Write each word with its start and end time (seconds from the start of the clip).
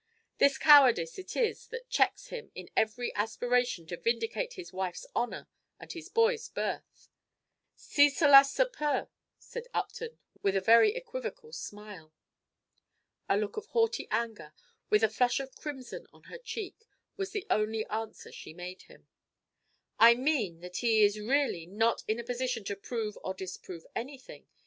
This 0.39 0.57
cowardice 0.57 1.19
it 1.19 1.35
is 1.35 1.67
that 1.67 1.87
checks 1.87 2.29
him 2.29 2.51
in 2.55 2.71
every 2.75 3.13
aspiration 3.13 3.85
to 3.85 3.97
vindicate 3.97 4.53
his 4.53 4.73
wife's 4.73 5.05
honor 5.15 5.47
and 5.79 5.93
his 5.93 6.09
boy's 6.09 6.49
birth." 6.49 7.07
"Si 7.75 8.09
cela 8.09 8.43
se 8.43 8.65
peut," 8.73 9.09
said 9.37 9.67
Upton, 9.75 10.17
with 10.41 10.55
a 10.55 10.59
very 10.59 10.95
equivocal 10.95 11.53
smile. 11.53 12.11
A 13.29 13.37
look 13.37 13.57
of 13.57 13.67
haughty 13.67 14.07
anger, 14.09 14.55
with 14.89 15.03
a 15.03 15.07
flush 15.07 15.39
of 15.39 15.55
crimson 15.55 16.07
on 16.11 16.23
her 16.23 16.39
cheek, 16.39 16.87
was 17.15 17.29
the 17.29 17.45
only 17.51 17.85
answer 17.85 18.31
she 18.31 18.55
made 18.55 18.81
him. 18.81 19.07
"I 19.99 20.15
mean 20.15 20.61
that 20.61 20.77
he 20.77 21.03
is 21.03 21.19
really 21.19 21.67
not 21.67 22.01
in 22.07 22.19
a 22.19 22.23
position 22.23 22.63
to 22.63 22.75
prove 22.75 23.19
or 23.23 23.35
disprove 23.35 23.85
anything. 23.95 24.47